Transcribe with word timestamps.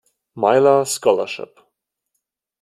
Millar 0.45 0.83
Scholarship". 0.93 1.61